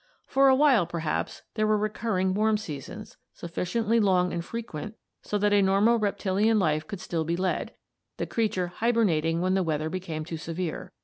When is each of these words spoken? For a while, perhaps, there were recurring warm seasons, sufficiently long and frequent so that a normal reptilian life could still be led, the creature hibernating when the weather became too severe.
For 0.25 0.47
a 0.49 0.55
while, 0.55 0.87
perhaps, 0.87 1.43
there 1.53 1.67
were 1.67 1.77
recurring 1.77 2.33
warm 2.33 2.57
seasons, 2.57 3.17
sufficiently 3.35 3.99
long 3.99 4.33
and 4.33 4.43
frequent 4.43 4.95
so 5.21 5.37
that 5.37 5.53
a 5.53 5.61
normal 5.61 5.99
reptilian 5.99 6.57
life 6.57 6.87
could 6.87 6.99
still 6.99 7.23
be 7.23 7.37
led, 7.37 7.75
the 8.17 8.25
creature 8.25 8.65
hibernating 8.69 9.41
when 9.41 9.53
the 9.53 9.61
weather 9.61 9.89
became 9.91 10.25
too 10.25 10.37
severe. 10.37 10.91